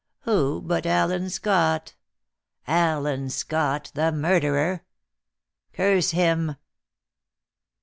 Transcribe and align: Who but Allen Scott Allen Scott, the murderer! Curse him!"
Who 0.21 0.63
but 0.63 0.87
Allen 0.87 1.29
Scott 1.29 1.93
Allen 2.65 3.29
Scott, 3.29 3.91
the 3.93 4.11
murderer! 4.11 4.83
Curse 5.73 6.09
him!" 6.09 6.55